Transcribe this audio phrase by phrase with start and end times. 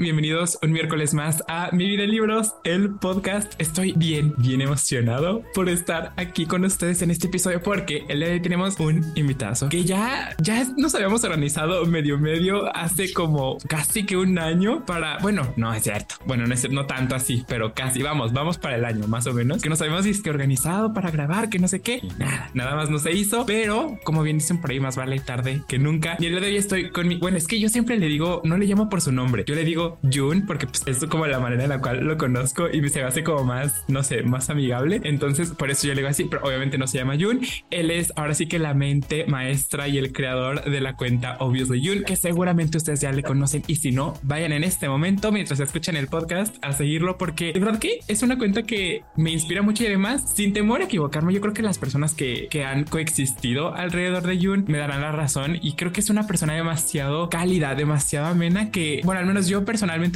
[0.00, 3.52] Bienvenidos un miércoles más a Mi Vida en Libros, el podcast.
[3.58, 8.28] Estoy bien, bien emocionado por estar aquí con ustedes en este episodio porque el día
[8.28, 13.58] de hoy tenemos un invitado que ya, ya nos habíamos organizado medio medio hace como
[13.68, 17.44] casi que un año para, bueno, no es cierto, bueno, no es no tanto así,
[17.46, 20.92] pero casi vamos, vamos para el año más o menos, que nos habíamos que organizado
[20.92, 24.38] para grabar, que no sé qué, nada, nada más no se hizo, pero como bien
[24.38, 26.16] dicen por ahí, más vale tarde que nunca.
[26.18, 28.40] Y el día de hoy estoy con mi, bueno, es que yo siempre le digo,
[28.44, 31.38] no le llamo por su nombre, yo le digo Jun porque pues, es como la
[31.38, 35.00] manera en la cual lo conozco y se hace como más, no sé, más amigable.
[35.04, 37.40] Entonces, por eso yo le digo así, pero obviamente no se llama Jun.
[37.70, 41.86] Él es ahora sí que la mente maestra y el creador de la cuenta Obviously
[41.86, 43.62] Jun, que seguramente ustedes ya le conocen.
[43.66, 47.60] Y si no, vayan en este momento mientras escuchan el podcast a seguirlo, porque de
[47.60, 51.32] verdad que es una cuenta que me inspira mucho y además, sin temor a equivocarme,
[51.32, 55.12] yo creo que las personas que, que han coexistido alrededor de Jun me darán la
[55.12, 55.58] razón.
[55.60, 59.64] Y creo que es una persona demasiado cálida, demasiado amena, que, bueno, al menos yo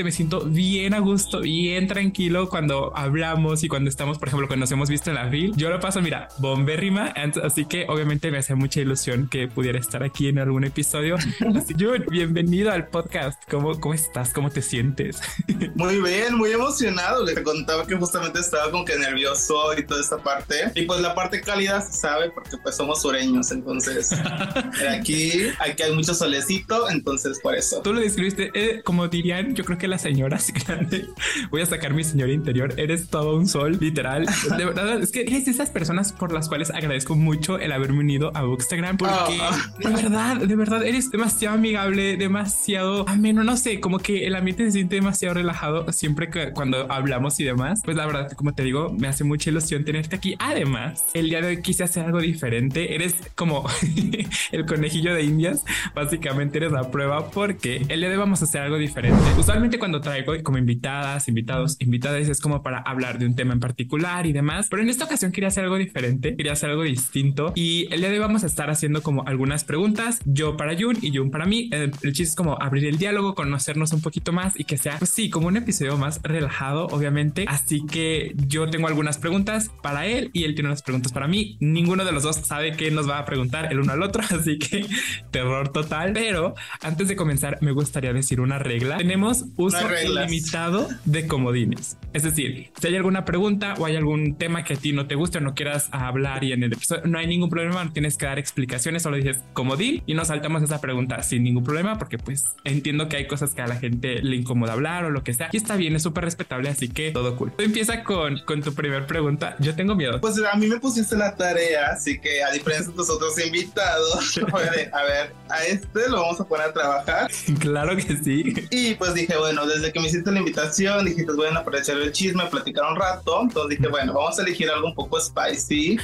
[0.05, 4.62] me siento bien a gusto, bien tranquilo cuando hablamos y cuando estamos, por ejemplo, cuando
[4.62, 5.53] nos hemos visto en la fil.
[5.56, 7.12] Yo lo paso, mira, bombérrima.
[7.42, 11.17] Así que obviamente me hace mucha ilusión que pudiera estar aquí en algún episodio.
[11.56, 13.42] Así, Jun, bienvenido al podcast.
[13.50, 14.33] ¿Cómo, ¿Cómo estás?
[14.33, 15.20] ¿Cómo te sientes?
[15.75, 17.25] Muy bien, muy emocionado.
[17.25, 20.70] Le contaba que justamente estaba como que nervioso y toda esta parte.
[20.75, 24.12] Y pues la parte cálida se sabe porque pues somos sureños, entonces
[24.91, 27.81] aquí, aquí hay mucho solecito, entonces por eso.
[27.83, 31.07] Tú lo describiste, eh, como dirían, yo creo que las señoras grandes,
[31.51, 34.27] voy a sacar mi señora interior, eres todo un sol, literal.
[34.57, 38.31] De verdad, es que eres esas personas por las cuales agradezco mucho el haberme unido
[38.35, 39.57] a Bookstagram porque ah.
[39.79, 44.65] de verdad, de verdad, eres demasiado amigable, demasiado ameno, no sé, como que el ambiente
[44.67, 47.81] se siente demasiado relajado siempre que cuando hablamos y demás.
[47.85, 50.37] Pues la verdad, como te digo, me hace mucha ilusión tenerte aquí.
[50.39, 52.95] Además, el día de hoy quise hacer algo diferente.
[52.95, 53.65] Eres como
[54.53, 55.65] el conejillo de indias.
[55.95, 59.21] Básicamente eres la prueba porque el día de hoy vamos a hacer algo diferente.
[59.38, 63.60] Usualmente cuando traigo como invitadas, invitados, invitadas es como para hablar de un tema en
[63.60, 64.66] particular y demás.
[64.69, 68.09] Pero en esta ocasión quería hacer algo diferente, quería hacer algo distinto y el día
[68.09, 71.47] de hoy vamos a estar haciendo como algunas preguntas, yo para Jun y Jun para
[71.47, 71.71] mí.
[71.72, 74.98] El, el chiste es como abrir el diálogo, conocernos un poquito más y que sea,
[74.98, 77.44] pues sí, como un episodio más relajado, obviamente.
[77.47, 81.56] Así que yo tengo algunas preguntas para él y él tiene unas preguntas para mí.
[81.60, 84.59] Ninguno de los dos sabe qué nos va a preguntar el uno al otro, así
[84.59, 84.84] que
[85.31, 86.12] terror total.
[86.12, 88.97] Pero antes de comenzar, me gustaría decir una regla.
[88.97, 91.97] Tenemos uso ilimitado de comodines.
[92.12, 95.15] Es decir, si hay alguna pregunta o hay algún tema que a ti no te
[95.15, 98.16] guste o no quieras hablar y en el episodio no hay ningún problema, no tienes
[98.16, 102.19] que dar explicaciones, solo dices comodín y nos saltamos esa pregunta sin ningún problema porque
[102.19, 105.34] pues entiendo que hay cosas que a la gente le incomoda hablar o lo que
[105.34, 107.53] sea y está bien, es súper respetable, así que todo cool.
[107.59, 109.56] Empieza con, con tu primer pregunta.
[109.59, 110.21] Yo tengo miedo.
[110.21, 114.39] Pues a mí me pusiste la tarea, así que a diferencia de tus otros invitados,
[114.93, 117.31] a ver, a este lo vamos a poner a trabajar.
[117.59, 118.55] Claro que sí.
[118.71, 122.12] Y pues dije, bueno, desde que me hiciste la invitación, dijiste, bueno, para echar el
[122.12, 123.43] chisme, platicar un rato.
[123.43, 125.99] Entonces dije, bueno, vamos a elegir algo un poco spicy.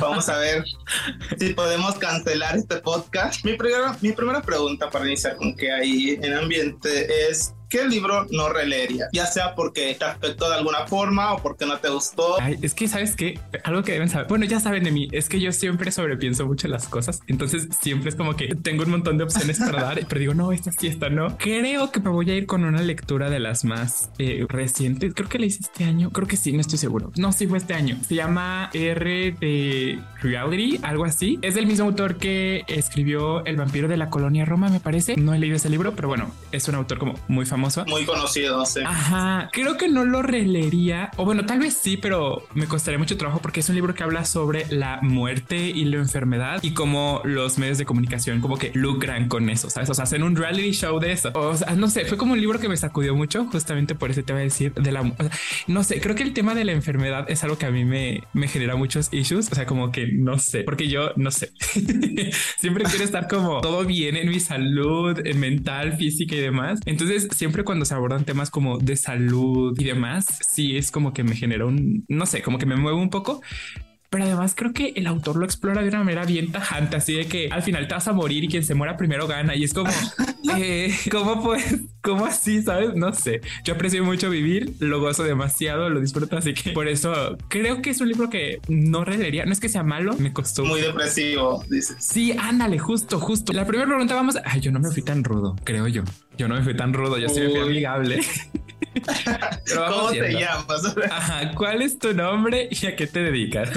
[0.00, 0.64] Vamos a ver
[1.38, 3.44] si podemos cancelar este podcast.
[3.44, 8.26] Mi primera, mi primera pregunta para iniciar con que hay en ambiente es ¿qué libro
[8.30, 9.08] no releería?
[9.12, 12.38] Ya sea porque te afectó de alguna forma o porque no te gustó.
[12.62, 14.28] Es que sabes que algo que deben saber.
[14.28, 17.20] Bueno, ya saben de mí, es que yo siempre sobrepienso mucho las cosas.
[17.26, 20.52] Entonces siempre es como que tengo un montón de opciones para dar, pero digo, no,
[20.52, 21.36] esta sí, esta no.
[21.38, 25.14] Creo que me voy a ir con una lectura de las más eh, recientes.
[25.14, 26.10] Creo que la hice este año.
[26.10, 27.12] Creo que sí, no estoy seguro.
[27.16, 27.98] No, sí fue este año.
[28.06, 31.38] Se llama R de Reality, algo así.
[31.42, 35.16] Es del mismo autor que escribió El vampiro de la colonia Roma, me parece.
[35.16, 38.64] No he leído ese libro, pero bueno, es un autor como muy famoso muy conocido,
[38.66, 38.80] sí.
[38.84, 43.16] Ajá, creo que no lo releería, o bueno, tal vez sí, pero me costaría mucho
[43.16, 47.20] trabajo porque es un libro que habla sobre la muerte y la enfermedad y cómo
[47.24, 49.90] los medios de comunicación como que lucran con eso, ¿sabes?
[49.90, 51.30] O sea, hacen un reality show de eso.
[51.34, 54.22] O sea, no sé, fue como un libro que me sacudió mucho, justamente por eso
[54.22, 55.02] te voy a decir de la...
[55.66, 58.24] no sé, creo que el tema de la enfermedad es algo que a mí me,
[58.32, 61.52] me genera muchos issues, o sea, como que no sé, porque yo no sé.
[62.58, 66.80] siempre quiero estar como todo bien en mi salud mental, física y demás.
[66.86, 71.24] Entonces, siempre cuando se abordan temas como de salud y demás, sí es como que
[71.24, 73.42] me genera un, no sé, como que me mueve un poco,
[74.10, 77.26] pero además creo que el autor lo explora de una manera bien tajante, así de
[77.26, 79.54] que al final te vas a morir y quien se muera primero gana.
[79.54, 79.90] Y es como,
[80.56, 81.80] eh, ¿cómo pues?
[82.02, 82.62] ¿Cómo así?
[82.62, 82.94] ¿Sabes?
[82.94, 83.40] No sé.
[83.64, 87.90] Yo aprecio mucho vivir, lo gozo demasiado, lo disfruto, así que por eso creo que
[87.90, 89.44] es un libro que no releería.
[89.44, 90.64] No es que sea malo, me costó.
[90.64, 91.96] Muy depresivo, dices.
[92.00, 93.52] Sí, ándale, justo, justo.
[93.52, 94.36] La primera pregunta vamos.
[94.44, 96.02] Ay, yo no me fui tan rudo, creo yo.
[96.38, 98.20] Yo no me fui tan rudo, yo sí me fui amigable.
[99.74, 100.96] ¿Cómo te llamas?
[101.10, 103.70] Ajá, ¿cuál es tu nombre y a qué te dedicas?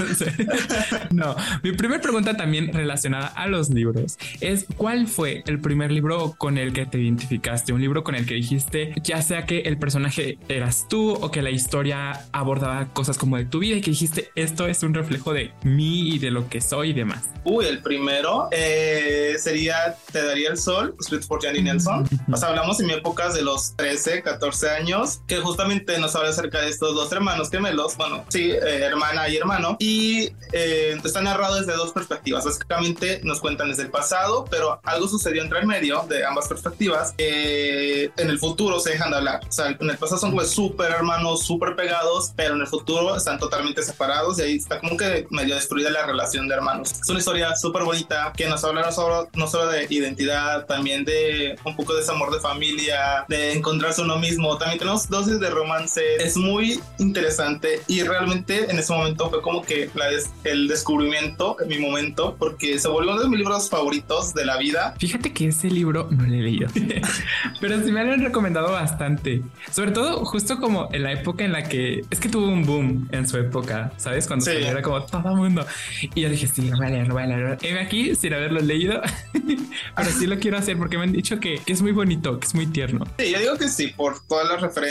[1.10, 6.34] no, mi primera pregunta también relacionada a los libros es ¿cuál fue el primer libro
[6.38, 7.72] con el que te identificaste?
[7.72, 11.42] Un libro con el que dijiste, ya sea que el personaje eras tú o que
[11.42, 15.32] la historia abordaba cosas como de tu vida y que dijiste, esto es un reflejo
[15.32, 17.30] de mí y de lo que soy y demás.
[17.44, 22.08] Uy, el primero eh, sería Te daría el sol, escrito por Jenny Nelson.
[22.32, 26.30] O sea, hablamos en mi época de los 13, 14 años, que justamente nos habla
[26.30, 31.20] acerca de estos dos hermanos gemelos, bueno, sí, eh, hermana y hermano, y eh, está
[31.20, 32.44] narrado desde dos perspectivas.
[32.44, 37.14] Básicamente nos cuentan desde el pasado, pero algo sucedió entre el medio de ambas perspectivas.
[37.18, 39.40] en el futuro se dejan de hablar.
[39.48, 43.16] O sea, en el pasado son pues súper hermanos, súper pegados, pero en el futuro
[43.16, 46.92] están totalmente separados y ahí está como que medio destruida la relación de hermanos.
[47.00, 51.04] Es una historia súper bonita que nos habla no solo, no solo de identidad, también
[51.04, 54.56] de un poco de ese amor de familia, de encontrarse uno mismo.
[54.58, 56.02] También tenemos dosis de romance.
[56.18, 60.10] Es muy interesante y realmente en ese momento fue como que la
[60.44, 64.56] el descubrimiento en mi momento porque se volvió uno de mis libros favoritos de la
[64.58, 64.94] vida.
[64.98, 66.68] Fíjate que ese libro no lo he leído,
[67.60, 69.42] pero sí me lo han recomendado bastante.
[69.70, 73.08] Sobre todo justo como en la época en la que es que tuvo un boom
[73.12, 74.26] en su época, ¿sabes?
[74.26, 75.66] Cuando se era como todo mundo.
[76.14, 77.78] Y yo dije, sí, lo voy a leer, lo voy a leer.
[77.78, 79.00] aquí sin haberlo leído,
[79.96, 82.46] pero sí lo quiero hacer porque me han dicho que, que, es muy bonito, que
[82.46, 83.06] es muy tierno.
[83.18, 84.89] Sí, yo digo que sí, por todas las referencias,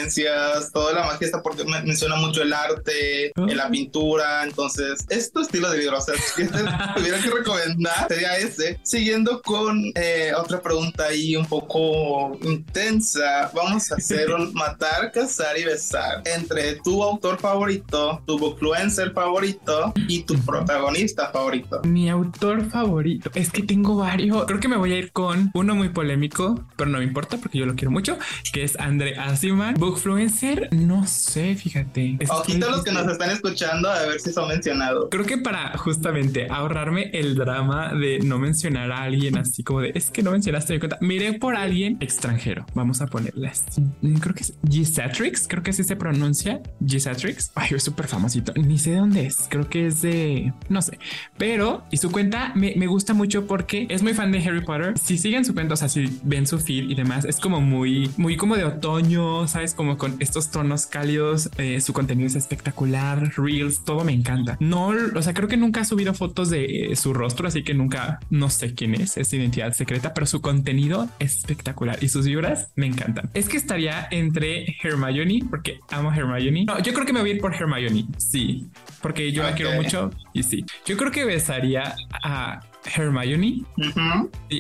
[0.74, 3.46] toda la magia está porque menciona mucho el arte, oh.
[3.46, 4.44] la pintura.
[4.44, 5.98] Entonces, es tu estilo de libro.
[5.98, 6.48] O sea, si
[6.96, 8.80] tuviera que recomendar, sería ese.
[8.84, 15.58] Siguiendo con eh, otra pregunta ahí un poco intensa, vamos a hacer un matar, cazar
[15.58, 21.82] y besar entre tu autor favorito, tu bookfluencer favorito y tu protagonista favorito.
[21.84, 23.32] Mi autor favorito.
[23.34, 24.46] Es que tengo varios.
[24.46, 27.58] Creo que me voy a ir con uno muy polémico, pero no me importa porque
[27.58, 28.18] yo lo quiero mucho,
[28.54, 29.76] que es André Asiman.
[29.80, 32.18] Bookfluencer, no sé, fíjate.
[32.30, 35.08] Ojito los que nos están escuchando a ver si son mencionados.
[35.10, 39.92] Creo que para justamente ahorrarme el drama de no mencionar a alguien así como de
[39.96, 42.66] es que no mencionaste mi cuenta, miré por alguien extranjero.
[42.74, 43.84] Vamos a ponerle así.
[44.20, 46.62] Creo que es Gisatrix, creo que así se pronuncia.
[46.86, 47.52] Gisatrix.
[47.56, 48.54] Ay, es súper famosito.
[48.56, 49.48] Ni sé de dónde es.
[49.50, 51.00] Creo que es de no sé,
[51.38, 54.98] pero y su cuenta me, me gusta mucho porque es muy fan de Harry Potter.
[54.98, 58.12] Si siguen su cuenta, o sea, si ven su feed y demás, es como muy,
[58.18, 61.50] muy como de otoño, sabes, como con estos tonos cálidos.
[61.58, 64.58] Eh, su contenido es espectacular, reels, todo me encanta.
[64.60, 68.20] No, o sea, creo que nunca ha subido fotos de su rostro, así que nunca,
[68.30, 72.72] no sé quién es, es identidad secreta, pero su contenido es espectacular y sus vibras
[72.76, 73.30] me encantan.
[73.34, 76.66] Es que estaría entre Hermione, porque amo Hermione.
[76.66, 78.68] No, yo creo que me voy a ir por Hermione, sí,
[79.02, 80.66] porque yo la quiero mucho y sí.
[80.86, 82.62] Yo creo que besaría a
[82.96, 83.64] Hermione.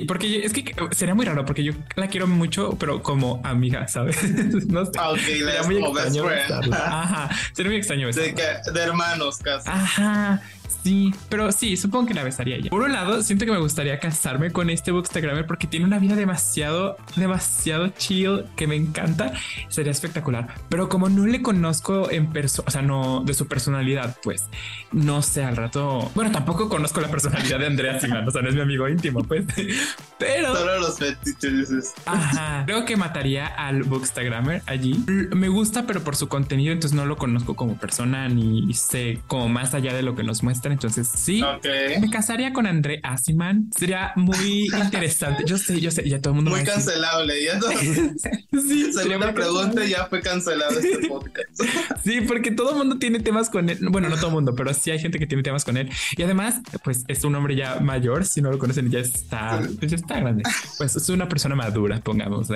[0.07, 4.17] porque es que sería muy raro porque yo la quiero mucho, pero como amiga, ¿sabes?
[4.67, 4.91] no sé.
[4.97, 6.25] Ah, sería muy extraño.
[6.73, 8.11] Ajá, sería muy extraño.
[8.11, 9.69] De, de hermanos casi.
[9.69, 10.41] Ajá.
[10.83, 12.69] Sí, pero sí, supongo que la besaría ella.
[12.69, 16.15] Por un lado, siento que me gustaría casarme con este bookstagrammer porque tiene una vida
[16.15, 19.33] demasiado, demasiado chill que me encanta.
[19.67, 20.53] Sería espectacular.
[20.69, 24.45] Pero como no le conozco en persona, o sea, no de su personalidad, pues
[24.91, 26.11] no sé al rato.
[26.15, 29.23] Bueno, tampoco conozco la personalidad de Andrea Simán, o sea, no es mi amigo íntimo,
[29.23, 29.45] pues.
[30.19, 31.93] Pero solo los fetiches.
[32.05, 35.03] Ajá, creo que mataría al bookstagrammer allí.
[35.07, 39.47] Me gusta, pero por su contenido, entonces no lo conozco como persona ni sé como
[39.47, 41.43] más allá de lo que nos muestra entonces, sí,
[41.99, 43.69] me casaría con André Asiman.
[43.75, 45.43] Sería muy interesante.
[45.45, 46.51] Yo sé, yo sé, ya todo el mundo.
[46.59, 47.33] Muy cancelable.
[47.43, 51.61] Ya sí, segunda pregunta ya fue cancelado este podcast.
[52.03, 53.77] sí, porque todo el mundo tiene temas con él.
[53.89, 55.89] Bueno, no todo el mundo, pero sí hay gente que tiene temas con él.
[56.17, 58.25] Y además, pues es un hombre ya mayor.
[58.25, 60.43] Si no lo conocen, ya está, pues, ya está grande.
[60.77, 62.47] Pues es una persona madura, pongamos.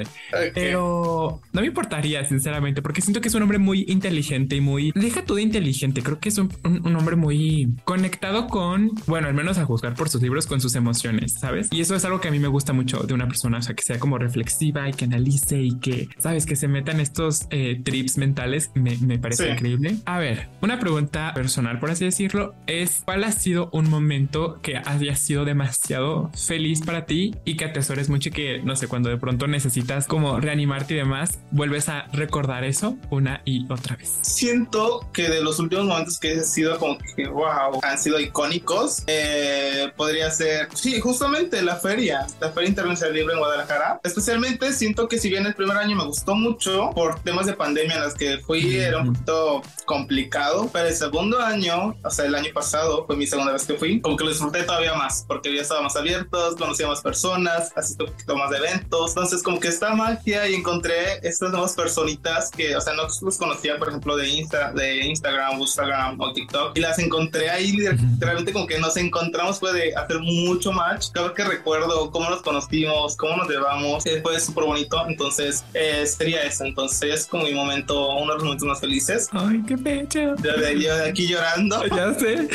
[0.53, 4.91] Pero no me importaría, sinceramente, porque siento que es un hombre muy inteligente y muy.
[4.95, 6.01] Deja todo inteligente.
[6.01, 10.09] Creo que es un, un hombre muy conectado con, bueno, al menos a juzgar por
[10.09, 11.69] sus libros, con sus emociones, ¿sabes?
[11.71, 13.75] Y eso es algo que a mí me gusta mucho de una persona, o sea,
[13.75, 16.47] que sea como reflexiva y que analice y que, ¿sabes?
[16.47, 19.97] Que se metan estos eh, trips mentales, me, me parece increíble.
[20.05, 24.77] A ver, una pregunta personal, por así decirlo, es ¿cuál ha sido un momento que
[24.77, 29.09] haya sido demasiado feliz para ti y que atesores mucho y que, no sé, cuando
[29.09, 34.17] de pronto necesitas como reanimarte y demás, vuelves a recordar eso una y otra vez?
[34.23, 39.03] Siento que de los últimos momentos que he sido como que, wow, han sido icónicos.
[39.07, 43.99] Eh, podría ser, sí, justamente la feria, la Feria Internacional Libre en Guadalajara.
[44.03, 47.95] Especialmente siento que si bien el primer año me gustó mucho por temas de pandemia
[47.95, 52.35] en las que fui, era un poquito complicado, pero el segundo año, o sea, el
[52.35, 55.53] año pasado fue mi segunda vez que fui, como que lo disfruté todavía más porque
[55.53, 59.11] ya estábamos abiertos, conocía más personas, asistí un poquito más de eventos.
[59.11, 63.37] Entonces, como que esta magia y encontré estas nuevas personitas que, o sea, no los
[63.37, 68.53] conocía, por ejemplo, de, Insta, de Instagram, Instagram o TikTok, y las encontré ahí literalmente
[68.53, 71.07] como que nos encontramos, fue de hacer mucho match.
[71.11, 75.03] Cada que recuerdo cómo nos conocimos, cómo nos llevamos, fue súper bonito.
[75.07, 76.65] Entonces, eh, sería eso.
[76.65, 79.29] Entonces, es como mi momento, uno de los momentos más felices.
[79.31, 80.35] Ay, qué pecho.
[80.43, 81.85] Yo de, aquí llorando.
[81.87, 82.47] ya sé.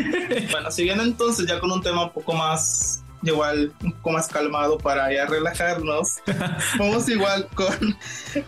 [0.50, 4.78] bueno, siguiendo entonces ya con un tema un poco más igual un poco más calmado
[4.78, 6.16] para ya relajarnos.
[6.78, 7.96] Vamos igual con,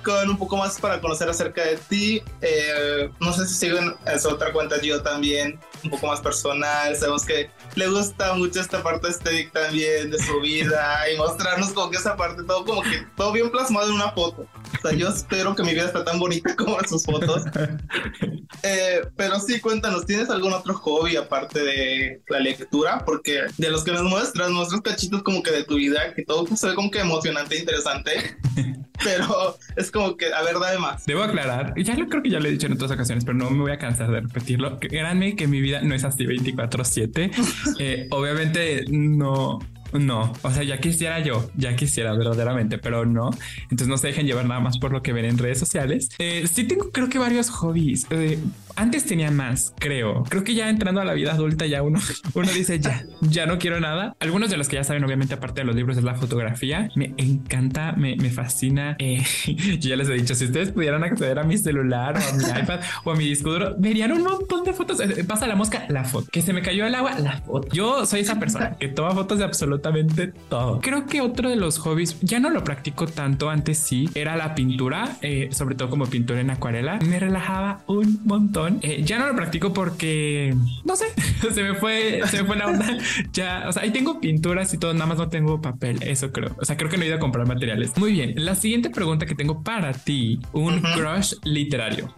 [0.02, 2.22] con un poco más para conocer acerca de ti.
[2.40, 6.96] Eh, no sé si siguen esa otra cuenta yo también, un poco más personal.
[6.96, 11.90] Sabemos que le gusta mucho esta parte estética también de su vida y mostrarnos como
[11.90, 14.46] que esa parte, todo como que todo bien plasmado en una foto.
[14.78, 17.42] O sea, yo espero que mi vida esté tan bonita como en sus fotos.
[18.62, 23.02] Eh, pero sí, cuéntanos, ¿tienes algún otro hobby aparte de la lectura?
[23.04, 26.46] Porque de los que nos muestras, muestras cachitos como que de tu vida, que todo
[26.54, 28.12] se ve como que emocionante e interesante.
[29.04, 31.04] pero es como que, a ver, dame más.
[31.06, 33.50] Debo aclarar, ya lo creo que ya lo he dicho en otras ocasiones, pero no
[33.50, 34.78] me voy a cansar de repetirlo.
[34.78, 37.30] Créanme que mi vida no es así 24/7.
[37.78, 39.58] Eh, obviamente no,
[39.92, 43.30] no, o sea, ya quisiera yo, ya quisiera verdaderamente, pero no.
[43.64, 46.08] Entonces no se dejen llevar nada más por lo que ven en redes sociales.
[46.18, 48.06] Eh, sí tengo creo que varios hobbies.
[48.10, 48.38] Eh,
[48.76, 50.24] antes tenía más, creo.
[50.24, 52.00] Creo que ya entrando a la vida adulta ya uno,
[52.34, 54.14] uno dice ya, ya no quiero nada.
[54.20, 56.90] Algunos de los que ya saben, obviamente, aparte de los libros, es la fotografía.
[56.94, 58.96] Me encanta, me, me fascina.
[59.02, 59.24] Eh,
[59.80, 62.44] yo ya les he dicho, si ustedes pudieran acceder a mi celular o a mi
[62.62, 65.00] iPad o a mi disco duro, verían un montón de fotos.
[65.00, 66.28] Eh, pasa la mosca, la foto.
[66.30, 67.68] Que se me cayó el agua, la foto.
[67.72, 70.80] Yo soy esa persona que toma fotos de absolutamente todo.
[70.80, 74.54] Creo que otro de los hobbies, ya no lo practico tanto, antes sí, era la
[74.54, 76.98] pintura, eh, sobre todo como pintura en acuarela.
[77.00, 80.54] Me relajaba un montón eh, ya no lo practico porque
[80.84, 81.06] no sé,
[81.54, 82.98] se me fue, se me fue la onda.
[83.32, 86.02] Ya, o sea, ahí tengo pinturas y todo, nada más no tengo papel.
[86.02, 86.54] Eso creo.
[86.58, 87.96] O sea, creo que no he ido a comprar materiales.
[87.96, 88.34] Muy bien.
[88.36, 92.12] La siguiente pregunta que tengo para ti, un crush literario.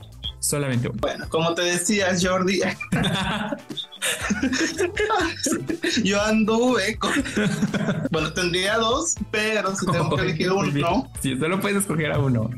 [0.45, 0.99] Solamente uno.
[1.01, 2.61] Bueno, como te decía, Jordi,
[6.05, 7.13] yo anduve con.
[8.11, 11.13] Bueno, tendría dos, pero si tengo que elegir uno, no.
[11.21, 12.51] Si solo puedes escoger a uno,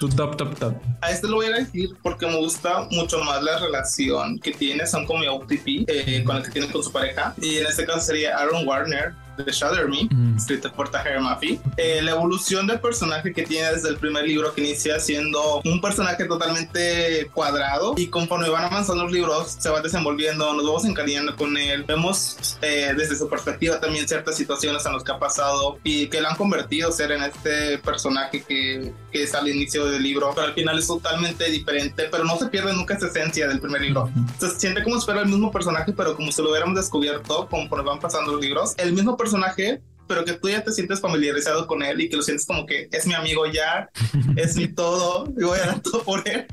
[0.00, 0.74] tu top, top, top.
[1.00, 4.86] A este lo voy a elegir porque me gusta mucho más la relación que tiene,
[4.86, 7.34] son como mi OTP, eh, con el que tiene con su pareja.
[7.40, 9.14] Y en este caso sería Aaron Warner
[9.44, 10.36] de Shadow Me, mm.
[10.36, 11.60] escrito por Tahir Mafi.
[11.76, 15.80] Eh, la evolución del personaje que tiene desde el primer libro que inicia siendo un
[15.80, 21.36] personaje totalmente cuadrado y conforme van avanzando los libros se va desenvolviendo, nos vamos encariñando
[21.36, 25.78] con él, vemos eh, desde su perspectiva también ciertas situaciones en las que ha pasado
[25.84, 29.86] y que lo han convertido a ser en este personaje que, que es al inicio
[29.86, 33.48] del libro, pero al final es totalmente diferente, pero no se pierde nunca esa esencia
[33.48, 34.10] del primer libro.
[34.38, 37.84] Se siente como si fuera el mismo personaje, pero como si lo hubiéramos descubierto conforme
[37.84, 38.74] van pasando los libros.
[38.76, 42.16] El mismo personaje personaje, pero que tú ya te sientes familiarizado con él y que
[42.16, 43.90] lo sientes como que es mi amigo ya,
[44.36, 46.46] es mi todo, y voy a dar todo por él.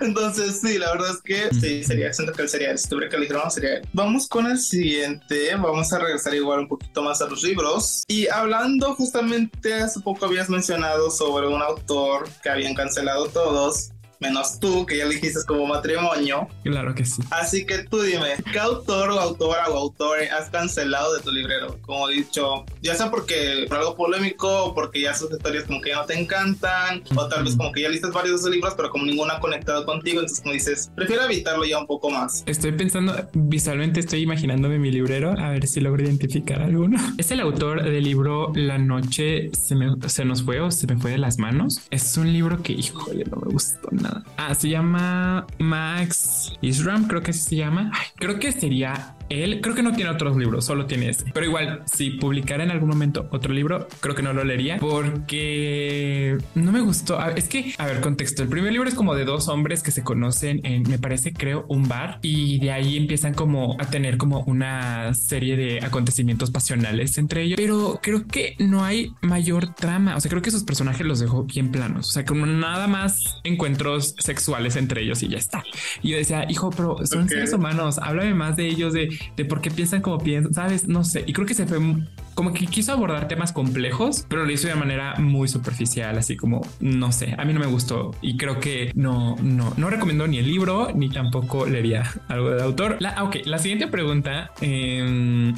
[0.00, 3.10] Entonces, sí, la verdad es que sí, sería, siento que él sería el si tuviera
[3.10, 7.26] que elegir sería Vamos con el siguiente, vamos a regresar igual un poquito más a
[7.26, 8.04] los libros.
[8.06, 14.58] Y hablando justamente, hace poco habías mencionado sobre un autor que habían cancelado todos, menos
[14.60, 16.48] tú, que ya dijiste como matrimonio.
[16.64, 17.22] Claro que sí.
[17.30, 21.78] Así que tú dime, ¿qué autor o autora o autor has cancelado de tu librero?
[21.82, 25.80] Como he dicho, ya sea porque por algo polémico, o porque ya sus historias como
[25.80, 28.50] que ya no te encantan, o tal vez como que ya listas varios de sus
[28.50, 32.10] libros, pero como ninguno ha conectado contigo, entonces como dices, prefiero evitarlo ya un poco
[32.10, 32.42] más.
[32.46, 36.98] Estoy pensando, visualmente estoy imaginándome mi librero, a ver si logro identificar alguno.
[37.18, 40.96] Es el autor del libro La noche se, me, se nos fue o se me
[40.96, 41.80] fue de las manos.
[41.90, 44.05] Es un libro que, híjole, no me gustó nada
[44.36, 47.90] Ah, se llama Max Isram, creo que así se llama.
[48.16, 51.24] creo que sería él creo que no tiene otros libros, solo tiene ese.
[51.32, 56.38] Pero igual, si publicara en algún momento otro libro, creo que no lo leería porque
[56.54, 57.18] no me gustó.
[57.18, 58.42] Ah, es que, a ver, contexto.
[58.42, 61.66] El primer libro es como de dos hombres que se conocen en, me parece, creo,
[61.68, 67.18] un bar y de ahí empiezan como a tener como una serie de acontecimientos pasionales
[67.18, 67.56] entre ellos.
[67.56, 70.16] Pero creo que no hay mayor trama.
[70.16, 72.08] O sea, creo que esos personajes los dejó bien planos.
[72.08, 75.64] O sea, como nada más encuentros sexuales entre ellos y ya está.
[76.02, 77.98] Y yo decía, hijo, pero son seres humanos.
[77.98, 80.88] Háblame más de ellos, de de por qué piensan como piensan, ¿sabes?
[80.88, 81.24] No sé.
[81.26, 81.78] Y creo que se fue
[82.34, 86.60] como que quiso abordar temas complejos, pero lo hizo de manera muy superficial, así como,
[86.80, 90.38] no sé, a mí no me gustó y creo que no, no, no recomiendo ni
[90.38, 92.98] el libro ni tampoco leería algo del autor.
[93.00, 95.50] La, ok, la siguiente pregunta mm,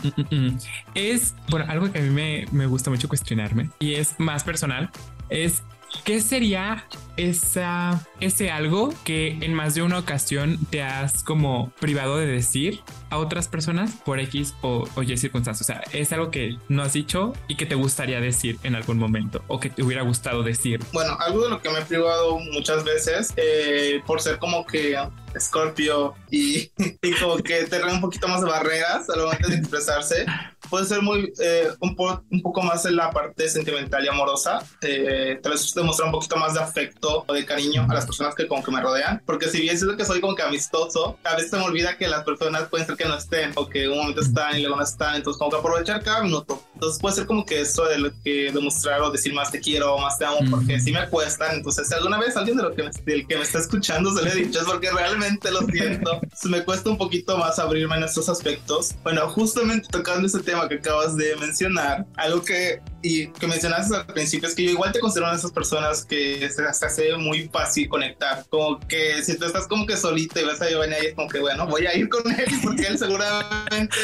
[0.95, 4.91] es, bueno, algo que a mí me, me gusta mucho cuestionarme y es más personal,
[5.31, 5.65] es
[6.05, 6.85] ¿Qué sería
[7.17, 12.81] esa, ese algo que en más de una ocasión te has como privado de decir
[13.11, 15.63] a otras personas por X o, Y circunstancias?
[15.63, 18.99] O sea, es algo que no has dicho y que te gustaría decir en algún
[18.99, 20.81] momento o que te hubiera gustado decir.
[20.93, 24.97] Bueno, algo de lo que me he privado muchas veces eh, por ser como que
[25.41, 26.71] Scorpio y,
[27.03, 30.27] y como que tener un poquito más de barreras al momento de expresarse.
[30.69, 31.97] Puede ser muy, eh, un,
[32.31, 34.63] un, poco más en la parte sentimental y amorosa.
[34.83, 38.35] Eh, tal vez demostrar un poquito más de afecto o de cariño a las personas
[38.35, 39.23] que como que me rodean.
[39.25, 42.09] Porque si bien siento que soy como que amistoso, a veces se me olvida que
[42.09, 44.83] las personas pueden ser que no estén o que un momento están y luego no
[44.83, 45.17] están.
[45.17, 46.63] Entonces como que aprovechar cada minuto.
[46.79, 49.97] Entonces puede ser como que eso de lo que demostrar o decir más te quiero
[49.97, 51.57] o más te amo porque si me cuestan.
[51.57, 54.23] Entonces si alguna vez alguien de lo que me, del que me está escuchando se
[54.23, 56.21] le ha dicho es porque realmente lo siento.
[56.45, 58.95] me cuesta un poquito más abrirme en estos aspectos.
[59.03, 64.07] Bueno, justamente tocando ese tema que acabas de mencionar, algo que, y que mencionaste al
[64.07, 67.49] principio es que yo igual te considero una de esas personas que se, hace muy
[67.49, 68.47] fácil conectar.
[68.51, 71.29] Como que si tú estás como que solito y vas a Giovanni ahí, es como
[71.29, 73.97] que bueno, voy a ir con él porque él seguramente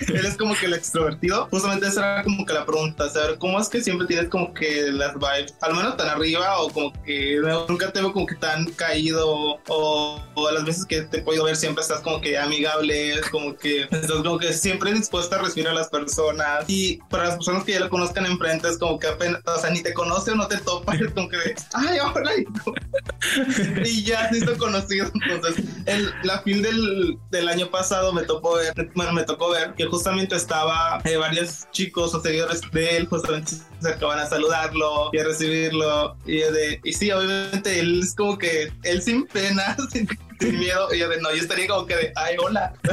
[0.00, 1.48] él es como que el extrovertido.
[1.50, 4.90] Justamente esa era como que la pregunta, saber cómo es que siempre tienes como que
[4.90, 8.66] las vibes, al menos tan arriba o como que nunca te veo como que tan
[8.72, 9.26] caído
[9.68, 13.56] o, o las veces que te he podido ver siempre estás como que amigable, como
[13.56, 17.64] que estás como que siempre dispuesta a recibir a las personas y para las personas
[17.64, 20.34] que ya lo conozcan enfrente es como que apenas, o sea, ni te conoce o
[20.34, 21.36] no te topa, es como que,
[21.74, 22.30] ay, ahora
[23.84, 25.10] y ya se hizo conocido.
[25.30, 29.74] Entonces, el, la fin del, del año pasado me tocó ver, bueno, me tocó ver
[29.74, 35.18] que justamente estaba eh, varios chicos seguidores de él, justamente se acaban a saludarlo y
[35.18, 36.16] a recibirlo.
[36.26, 40.06] Y, de, y sí, obviamente él es como que él sin pena, sin
[40.38, 40.92] sin miedo.
[40.94, 42.72] Y yo de no, yo estaría como que de, ay, hola.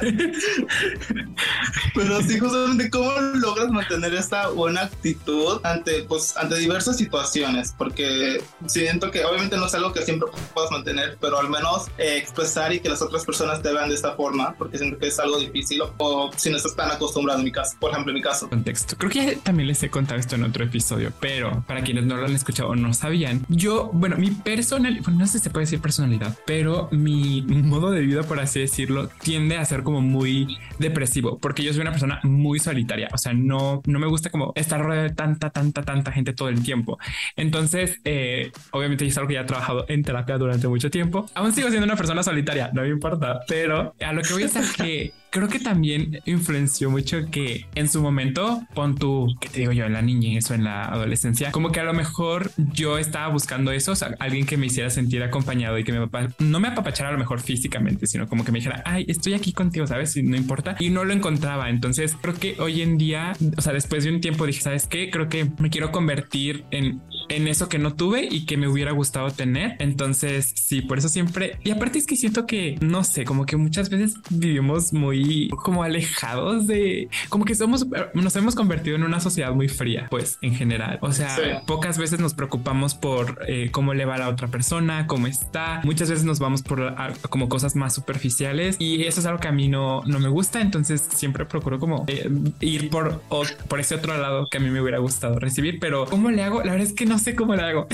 [1.95, 7.73] Pero sí, justamente, ¿cómo logras mantener esta buena actitud ante, pues, ante diversas situaciones?
[7.77, 12.17] Porque siento que obviamente no es algo que siempre puedas mantener, pero al menos eh,
[12.17, 15.19] expresar y que las otras personas te vean de esta forma, porque siento que es
[15.19, 18.21] algo difícil o, si no estás tan acostumbrado en mi caso, por ejemplo, en mi
[18.21, 18.49] caso.
[18.49, 18.95] Contexto.
[18.97, 22.25] Creo que también les he contado esto en otro episodio, pero para quienes no lo
[22.25, 25.65] han escuchado o no sabían, yo, bueno, mi personal, bueno, no sé si se puede
[25.65, 30.57] decir personalidad, pero mi modo de vida, por así decirlo, tiende a ser como muy
[30.79, 34.53] depresivo, porque yo soy una persona muy solitaria, o sea, no, no me gusta como
[34.55, 36.97] estar rodeado de tanta, tanta, tanta gente todo el tiempo.
[37.35, 41.25] Entonces, eh, obviamente es algo que ya he trabajado en terapia durante mucho tiempo.
[41.33, 44.45] Aún sigo siendo una persona solitaria, no me importa, pero a lo que voy a
[44.45, 49.61] es que creo que también influenció mucho que en su momento, pon tú, que te
[49.61, 52.99] digo yo, en la niñez o en la adolescencia, como que a lo mejor yo
[52.99, 56.59] estaba buscando eso, o sea, alguien que me hiciera sentir acompañado y que me no
[56.59, 59.87] me apapachara a lo mejor físicamente, sino como que me dijera, ay, estoy aquí contigo,
[59.87, 60.15] ¿sabes?
[60.15, 60.75] Y no importa.
[60.79, 61.71] Y no lo encontraba.
[61.71, 65.09] Entonces creo que hoy en día, o sea, después de un tiempo dije, ¿sabes qué?
[65.09, 68.91] Creo que me quiero convertir en en eso que no tuve y que me hubiera
[68.91, 69.75] gustado tener.
[69.79, 71.57] Entonces, sí, por eso siempre.
[71.63, 75.83] Y aparte es que siento que, no sé, como que muchas veces vivimos muy como
[75.83, 80.55] alejados de, como que somos, nos hemos convertido en una sociedad muy fría, pues en
[80.55, 80.99] general.
[81.01, 85.07] O sea, pocas veces nos preocupamos por eh, cómo le va a la otra persona,
[85.07, 85.81] cómo está.
[85.83, 86.95] Muchas veces nos vamos por
[87.29, 90.61] como cosas más superficiales y eso es algo que a mí no, no me gusta.
[90.61, 93.21] Entonces siempre procuro como eh, ir por,
[93.67, 95.79] por ese otro lado que a mí me hubiera gustado recibir.
[95.79, 96.63] Pero ¿cómo le hago?
[96.63, 97.87] La verdad es que no sé cómo le hago.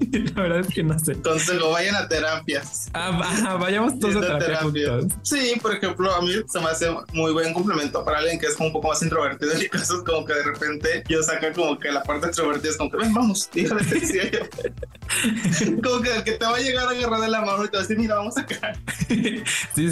[0.34, 1.20] la verdad es que no sé.
[1.20, 2.90] Consejo, vayan a terapias.
[2.94, 5.00] Ah, vayamos todos a terapia.
[5.22, 8.54] Sí, por ejemplo, a mí se me hace muy buen complemento para alguien que es
[8.54, 9.52] como un poco más introvertido.
[9.52, 12.70] En mi caso es como que de repente yo saco como que la parte extrovertida
[12.70, 13.68] es como que, ven, vamos, yo.
[15.82, 17.76] como que el que te va a llegar a agarrar de la mano y te
[17.76, 18.72] va a decir, mira, vamos acá.
[19.08, 19.42] sí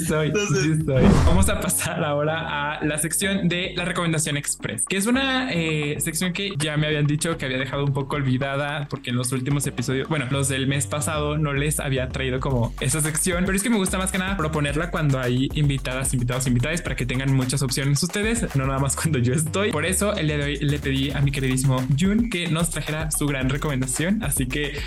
[0.06, 1.04] soy, sí soy.
[1.26, 5.96] Vamos a pasar ahora a la sección de la recomendación express, que es una eh,
[6.00, 9.32] sección que ya me habían dicho que había dejado un poco olvidada porque en los
[9.32, 13.56] últimos episodios, bueno, los del mes pasado no les había traído como esa sección, pero
[13.56, 17.06] es que me gusta más que nada proponerla cuando hay invitadas, invitados, invitadas para que
[17.06, 19.70] tengan muchas opciones ustedes, no nada más cuando yo estoy.
[19.72, 23.10] Por eso el día de hoy le pedí a mi queridísimo Jun que nos trajera
[23.10, 24.78] su gran recomendación, así que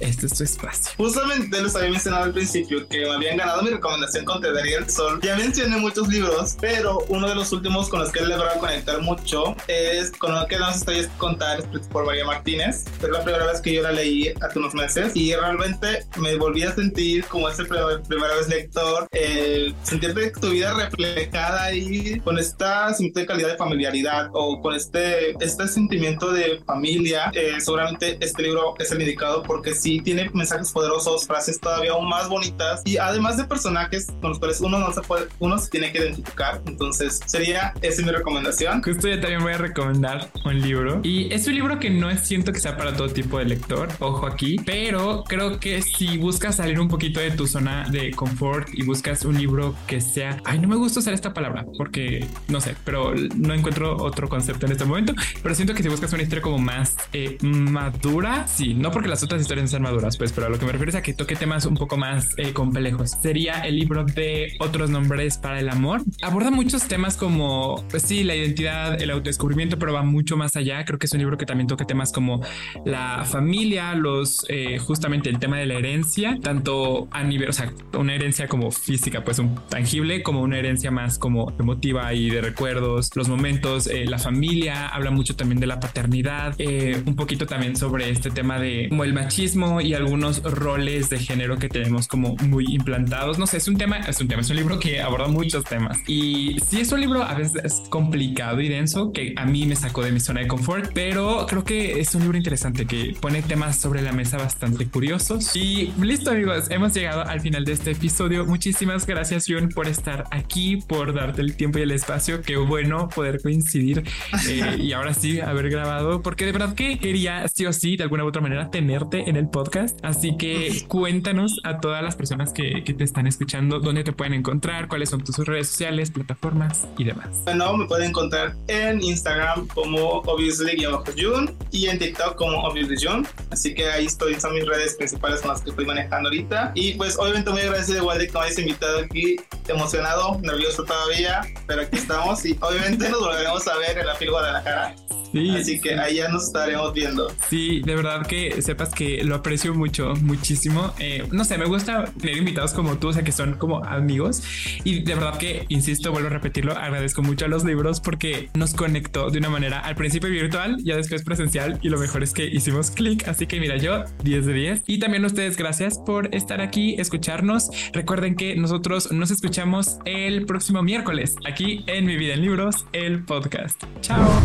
[0.00, 0.92] este es tu espacio.
[0.96, 4.88] Justamente les había mencionado al principio que me habían ganado mi recomendación con Te el
[4.88, 5.20] Sol.
[5.22, 9.00] Ya mencioné muchos libros, pero uno de los últimos con los que he logrado conectar
[9.00, 12.84] mucho es con lo que nos estoy contar por María Martínez.
[13.02, 16.62] Es la primera vez que yo la leí hace unos meses y realmente me volví
[16.62, 22.94] a sentir como ese primera vez lector, eh, sentirte tu vida reflejada ahí con esta
[23.26, 27.30] calidad de familiaridad o con este, este sentimiento de familia.
[27.34, 32.08] Eh, seguramente este libro es el indicado porque sí tiene mensajes poderosos, frases todavía aún
[32.08, 35.70] más bonitas y además de personajes con los cuales uno no se puede, uno se
[35.70, 36.60] tiene que identificar.
[36.66, 38.82] Entonces sería esa mi recomendación.
[38.82, 42.52] Justo yo también voy a recomendar un libro y es un libro que no siento
[42.52, 46.80] que sea para todo tipo de lector, ojo aquí, pero creo que si buscas salir
[46.80, 50.68] un poquito de tu zona de confort y buscas un libro que sea, ay, no
[50.68, 54.84] me gusta usar esta palabra porque no sé, pero no encuentro otro concepto en este
[54.84, 59.08] momento, pero siento que si buscas una historia como más eh, madura, sí, no porque
[59.08, 61.14] las otras historias sean maduras, pues, pero a lo que me refiero es a que
[61.14, 63.12] toque temas un poco más eh, complejos.
[63.22, 66.02] Sería el libro de Otros Nombres para el Amor.
[66.22, 70.84] Aborda muchos temas como, pues sí, la identidad, el autodescubrimiento, pero va mucho más allá.
[70.84, 72.40] Creo que es un libro que también toca temas como
[72.84, 77.72] la familia, los, eh, justamente el tema de la herencia, tanto a nivel, o sea,
[77.94, 82.40] una herencia como física, pues un tangible, como una herencia más como emotiva y de
[82.40, 87.46] recuerdos, los momentos, eh, la familia, habla mucho también de la paternidad, eh, un poquito
[87.46, 92.08] también sobre este tema de como el machismo y algunos roles de género que tenemos
[92.08, 93.38] como muy implantados.
[93.38, 95.98] No sé, es un tema, es un tema, es un libro que aborda muchos temas
[96.06, 99.76] y sí es un libro a veces es complicado y denso que a mí me
[99.76, 103.42] sacó de mi zona de confort, pero creo que es un libro interesante que pone
[103.42, 105.54] temas sobre la bastante curiosos.
[105.56, 108.46] Y listo amigos, hemos llegado al final de este episodio.
[108.46, 112.40] Muchísimas gracias John por estar aquí, por darte el tiempo y el espacio.
[112.42, 114.04] Qué bueno poder coincidir
[114.48, 118.04] eh, y ahora sí haber grabado, porque de verdad que quería sí o sí de
[118.04, 119.98] alguna u otra manera tenerte en el podcast.
[120.04, 124.34] Así que cuéntanos a todas las personas que, que te están escuchando dónde te pueden
[124.34, 127.28] encontrar, cuáles son tus redes sociales, plataformas y demás.
[127.44, 133.26] Bueno, me pueden encontrar en Instagram como obviously-jun y en TikTok como obviously Jun.
[133.50, 136.72] Así que ahí estoy, son mis redes principales con las que estoy manejando ahorita.
[136.74, 139.36] Y pues obviamente muy agradecido igual de que me hayas invitado aquí,
[139.68, 144.42] emocionado, nervioso todavía, pero aquí estamos y obviamente nos volveremos a ver en la fila
[144.42, 145.60] de cara.
[145.60, 147.32] Así que allá nos estaremos viendo.
[147.48, 150.92] Sí, de verdad que sepas que lo aprecio mucho, muchísimo.
[150.98, 154.42] Eh, no sé, me gusta tener invitados como tú, o sea, que son como amigos.
[154.84, 158.74] Y de verdad que, insisto, vuelvo a repetirlo, agradezco mucho a los libros porque nos
[158.74, 161.78] conectó de una manera al principio virtual, ya después presencial.
[161.82, 163.26] Y lo mejor es que hicimos clic.
[163.28, 164.82] Así que mira, yo 10 de 10.
[164.86, 167.70] Y también a ustedes, gracias por estar aquí, escucharnos.
[167.92, 173.24] Recuerden que nosotros nos escuchamos el próximo miércoles aquí en Mi Vida en Libros, el
[173.24, 173.82] podcast.
[174.00, 174.42] Chao.